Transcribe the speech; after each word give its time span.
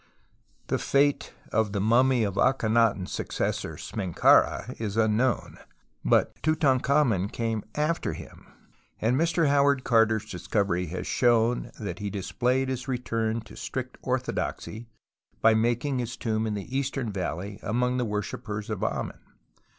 The 0.65 0.79
fate 0.79 1.31
of 1.51 1.73
the 1.73 1.79
mummy 1.79 2.23
of 2.23 2.33
Akhenaton's 2.33 3.11
successor 3.11 3.77
Smenkhara 3.77 4.73
is 4.81 4.97
unknown: 4.97 5.59
but 6.03 6.33
Tutan 6.41 6.79
khamen 6.81 7.29
came 7.31 7.63
after 7.75 8.13
him, 8.13 8.47
and 8.99 9.15
Mr 9.15 9.47
Howard 9.47 9.83
Carter's 9.83 10.25
discovery 10.25 10.87
has 10.87 11.05
shown 11.05 11.69
that 11.79 11.99
he 11.99 12.09
displayed 12.09 12.67
his 12.67 12.87
return 12.87 13.41
to 13.41 13.55
strict 13.55 13.99
orthodoxy 14.01 14.87
by 15.39 15.53
making 15.53 15.99
his 15.99 16.17
tomb 16.17 16.47
in 16.47 16.55
the 16.55 16.75
Eastern 16.75 17.11
Valley 17.13 17.59
among 17.61 17.97
the 17.97 18.05
wor 18.05 18.23
shippers 18.23 18.71
of 18.71 18.83
Amen. 18.83 19.19